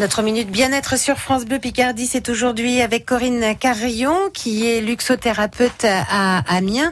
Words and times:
Notre 0.00 0.22
minute 0.22 0.50
bien-être 0.50 0.98
sur 0.98 1.18
France 1.18 1.44
Bleu 1.44 1.58
Picardie, 1.58 2.06
c'est 2.06 2.30
aujourd'hui 2.30 2.80
avec 2.80 3.04
Corinne 3.04 3.54
Carillon, 3.54 4.16
qui 4.32 4.66
est 4.66 4.80
luxothérapeute 4.80 5.84
à 5.84 6.38
Amiens. 6.48 6.90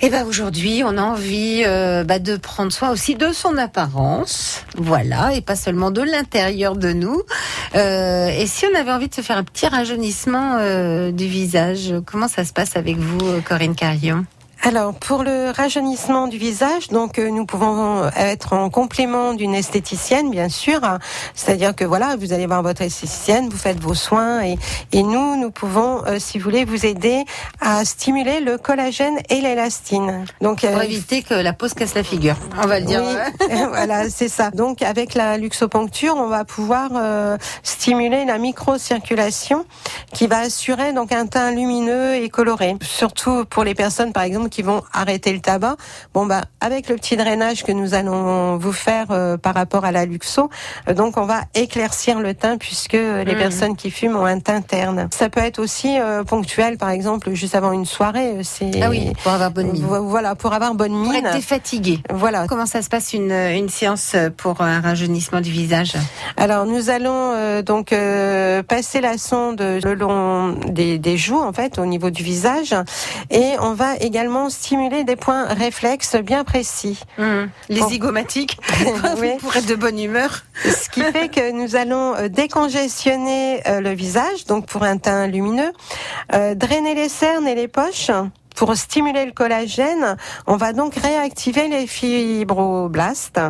Et 0.00 0.08
ben 0.08 0.24
aujourd'hui, 0.26 0.82
on 0.82 0.96
a 0.96 1.02
envie 1.02 1.62
euh, 1.66 2.04
bah, 2.04 2.18
de 2.18 2.38
prendre 2.38 2.72
soin 2.72 2.90
aussi 2.90 3.16
de 3.16 3.32
son 3.32 3.58
apparence, 3.58 4.64
voilà, 4.78 5.34
et 5.34 5.42
pas 5.42 5.56
seulement 5.56 5.90
de 5.90 6.00
l'intérieur 6.00 6.74
de 6.74 6.94
nous. 6.94 7.20
Euh, 7.74 8.28
et 8.28 8.46
si 8.46 8.64
on 8.64 8.74
avait 8.80 8.92
envie 8.92 9.08
de 9.08 9.14
se 9.14 9.20
faire 9.20 9.36
un 9.36 9.44
petit 9.44 9.66
rajeunissement 9.66 10.56
euh, 10.58 11.12
du 11.12 11.26
visage, 11.26 11.92
comment 12.06 12.28
ça 12.28 12.46
se 12.46 12.54
passe 12.54 12.76
avec 12.76 12.96
vous, 12.96 13.42
Corinne 13.42 13.74
Carillon 13.74 14.24
alors 14.64 14.94
pour 14.94 15.24
le 15.24 15.50
rajeunissement 15.50 16.28
du 16.28 16.38
visage, 16.38 16.88
donc 16.88 17.18
euh, 17.18 17.30
nous 17.30 17.46
pouvons 17.46 18.08
être 18.16 18.52
en 18.52 18.70
complément 18.70 19.34
d'une 19.34 19.54
esthéticienne, 19.54 20.30
bien 20.30 20.48
sûr. 20.48 20.80
C'est-à-dire 21.34 21.74
que 21.74 21.84
voilà, 21.84 22.14
vous 22.14 22.32
allez 22.32 22.46
voir 22.46 22.62
votre 22.62 22.82
esthéticienne, 22.82 23.48
vous 23.48 23.56
faites 23.56 23.80
vos 23.80 23.94
soins 23.94 24.44
et, 24.44 24.56
et 24.92 25.02
nous, 25.02 25.36
nous 25.36 25.50
pouvons, 25.50 26.04
euh, 26.06 26.20
si 26.20 26.38
vous 26.38 26.44
voulez, 26.44 26.64
vous 26.64 26.86
aider 26.86 27.24
à 27.60 27.84
stimuler 27.84 28.38
le 28.38 28.56
collagène 28.56 29.18
et 29.30 29.40
l'élastine. 29.40 30.26
Donc 30.40 30.60
pour 30.60 30.78
euh, 30.78 30.82
éviter 30.82 31.22
que 31.22 31.34
la 31.34 31.52
peau 31.52 31.66
se 31.66 31.74
casse 31.74 31.94
la 31.94 32.04
figure, 32.04 32.36
on 32.62 32.66
va 32.68 32.78
le 32.78 32.86
dire. 32.86 33.02
voilà, 33.68 34.08
c'est 34.10 34.28
ça. 34.28 34.52
Donc 34.52 34.82
avec 34.82 35.14
la 35.14 35.38
luxoponcture, 35.38 36.14
on 36.16 36.28
va 36.28 36.44
pouvoir 36.44 36.90
stimuler 37.64 38.24
la 38.24 38.38
microcirculation 38.38 39.66
qui 40.12 40.26
va 40.26 40.38
assurer 40.38 40.92
donc 40.92 41.12
un 41.12 41.26
teint 41.26 41.50
lumineux 41.50 42.14
et 42.14 42.28
coloré. 42.28 42.76
Surtout 42.82 43.44
pour 43.44 43.64
les 43.64 43.74
personnes, 43.74 44.12
par 44.12 44.22
exemple 44.22 44.48
qui 44.48 44.62
vont 44.62 44.82
arrêter 44.92 45.32
le 45.32 45.40
tabac. 45.40 45.76
Bon 46.14 46.26
bah 46.26 46.42
avec 46.60 46.88
le 46.88 46.96
petit 46.96 47.16
drainage 47.16 47.64
que 47.64 47.72
nous 47.72 47.94
allons 47.94 48.56
vous 48.56 48.72
faire 48.72 49.06
euh, 49.10 49.36
par 49.36 49.54
rapport 49.54 49.84
à 49.84 49.92
la 49.92 50.04
luxo, 50.04 50.50
euh, 50.88 50.94
donc 50.94 51.16
on 51.16 51.24
va 51.24 51.42
éclaircir 51.54 52.20
le 52.20 52.34
teint 52.34 52.58
puisque 52.58 52.92
les 52.92 53.24
mmh. 53.24 53.38
personnes 53.38 53.76
qui 53.76 53.90
fument 53.90 54.16
ont 54.16 54.24
un 54.24 54.40
teint 54.40 54.60
terne. 54.60 55.08
Ça 55.12 55.28
peut 55.28 55.40
être 55.40 55.58
aussi 55.58 55.98
euh, 55.98 56.24
ponctuel, 56.24 56.76
par 56.76 56.90
exemple 56.90 57.32
juste 57.32 57.54
avant 57.54 57.72
une 57.72 57.86
soirée. 57.86 58.36
C'est 58.42 58.82
ah 58.82 58.90
oui 58.90 59.12
pour 59.22 59.32
avoir 59.32 59.50
bonne 59.50 59.72
mine. 59.72 59.84
Voilà 59.84 60.34
pour 60.34 60.52
avoir 60.52 60.74
bonne 60.74 60.92
mine. 60.92 61.04
Pour 61.04 61.14
être 61.14 61.34
défatigué. 61.34 62.00
Voilà. 62.12 62.46
Comment 62.48 62.66
ça 62.66 62.82
se 62.82 62.88
passe 62.88 63.12
une, 63.12 63.32
une 63.32 63.68
séance 63.68 64.14
pour 64.36 64.60
un 64.60 64.80
rajeunissement 64.80 65.40
du 65.40 65.50
visage? 65.50 65.94
Alors 66.36 66.66
nous 66.66 66.90
allons 66.90 67.62
donc 67.62 67.94
passer 68.68 69.00
la 69.00 69.18
sonde 69.18 69.60
le 69.60 69.94
long 70.02 70.52
des, 70.66 70.98
des 70.98 71.16
joues 71.16 71.40
en 71.40 71.52
fait 71.52 71.78
au 71.78 71.86
niveau 71.86 72.10
du 72.10 72.22
visage 72.22 72.74
et 73.30 73.54
on 73.60 73.74
va 73.74 73.96
également 73.96 74.50
stimuler 74.50 75.04
des 75.04 75.16
points 75.16 75.44
réflexes 75.46 76.16
bien 76.16 76.44
précis. 76.44 77.00
Mmh. 77.18 77.24
Les 77.68 77.82
zygomatiques 77.82 78.58
pour 79.40 79.56
être 79.56 79.66
de 79.66 79.74
bonne 79.74 79.98
humeur. 79.98 80.44
Ce 80.64 80.88
qui 80.88 81.02
fait 81.02 81.28
que 81.28 81.52
nous 81.52 81.76
allons 81.76 82.14
euh, 82.14 82.28
décongestionner 82.28 83.66
euh, 83.66 83.80
le 83.80 83.90
visage, 83.90 84.46
donc 84.46 84.66
pour 84.66 84.82
un 84.82 84.98
teint 84.98 85.26
lumineux, 85.26 85.72
euh, 86.34 86.54
drainer 86.54 86.94
les 86.94 87.08
cernes 87.08 87.46
et 87.46 87.54
les 87.54 87.68
poches 87.68 88.10
pour 88.62 88.76
stimuler 88.76 89.26
le 89.26 89.32
collagène, 89.32 90.16
on 90.46 90.54
va 90.54 90.72
donc 90.72 90.94
réactiver 90.94 91.66
les 91.66 91.88
fibroblastes. 91.88 93.40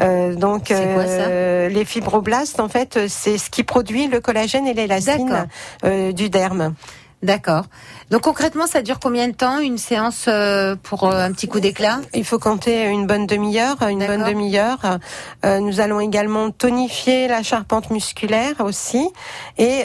Euh, 0.00 0.36
donc 0.36 0.70
euh, 0.70 1.68
les 1.68 1.84
fibroblastes, 1.84 2.60
en 2.60 2.68
fait, 2.68 3.08
c'est 3.08 3.38
ce 3.38 3.50
qui 3.50 3.64
produit 3.64 4.06
le 4.06 4.20
collagène 4.20 4.68
et 4.68 4.72
l'élastine 4.72 5.48
euh, 5.84 6.12
du 6.12 6.30
derme. 6.30 6.74
D'accord. 7.22 7.66
Donc 8.10 8.22
concrètement, 8.22 8.66
ça 8.66 8.82
dure 8.82 8.98
combien 8.98 9.28
de 9.28 9.32
temps 9.32 9.60
une 9.60 9.78
séance 9.78 10.24
euh, 10.26 10.74
pour 10.82 11.04
euh, 11.04 11.24
un 11.24 11.30
petit 11.30 11.46
coup 11.46 11.60
d'éclat? 11.60 12.00
Il 12.14 12.24
faut 12.24 12.40
compter 12.40 12.86
une 12.86 13.06
bonne 13.06 13.26
demi-heure, 13.26 13.76
une 13.88 14.04
bonne 14.04 14.24
demi-heure. 14.24 14.98
Euh, 15.44 15.60
nous 15.60 15.80
allons 15.80 16.00
également 16.00 16.50
tonifier 16.50 17.28
la 17.28 17.44
charpente 17.44 17.90
musculaire 17.90 18.54
aussi 18.58 19.08
et 19.56 19.84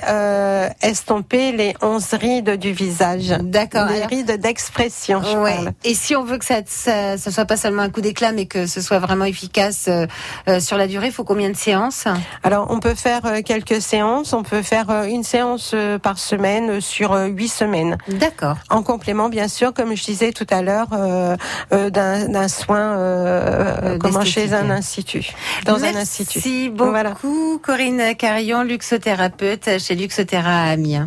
estomper 0.82 1.52
les 1.52 1.76
onze 1.82 2.14
rides 2.14 2.58
du 2.58 2.72
visage. 2.72 3.30
D'accord. 3.42 3.88
Les 3.88 4.06
rides 4.06 4.42
d'expression. 4.42 5.22
Ouais. 5.42 5.60
Et 5.84 5.94
si 5.94 6.16
on 6.16 6.24
veut 6.24 6.40
que 6.40 6.46
ça, 6.46 6.62
ça, 6.66 7.18
soit 7.18 7.46
pas 7.46 7.58
seulement 7.58 7.84
un 7.84 7.90
coup 7.90 8.02
d'éclat, 8.02 8.32
mais 8.32 8.48
que 8.48 8.66
ce 8.66 8.82
soit 8.82 9.00
vraiment 9.00 9.26
efficace 9.26 9.90
sur 10.60 10.78
la 10.78 10.88
durée, 10.88 11.08
il 11.08 11.14
faut 11.14 11.24
combien 11.24 11.50
de 11.50 11.56
séances? 11.56 12.06
Alors 12.44 12.68
on 12.72 12.80
peut 12.80 12.96
faire 12.96 13.22
quelques 13.46 13.82
séances. 13.82 14.34
On 14.34 14.44
peut 14.44 14.64
faire 14.64 14.90
une 15.04 15.24
séance 15.24 15.76
par 16.02 16.18
semaine 16.18 16.82
sur 16.82 17.27
huit 17.28 17.48
semaines. 17.50 17.98
D'accord. 18.08 18.58
En 18.70 18.84
complément, 18.84 19.30
bien 19.30 19.48
sûr, 19.48 19.74
comme 19.74 19.96
je 19.96 20.04
disais 20.04 20.32
tout 20.32 20.48
à 20.50 20.62
l'heure, 20.62 20.88
euh, 20.94 21.36
euh, 21.72 21.90
d'un 21.90 22.48
soin 22.48 22.98
euh, 22.98 23.98
comment 24.00 24.24
chez 24.24 24.54
un 24.54 24.70
institut, 24.70 25.34
dans 25.66 25.84
un 25.84 25.96
institut. 25.96 26.40
Merci 26.40 26.70
beaucoup, 26.70 27.60
Corinne 27.64 28.16
Carillon, 28.18 28.64
luxothérapeute 28.64 29.80
chez 29.80 29.96
Luxothéra 29.96 30.64
à 30.64 30.72
Amiens. 30.72 31.06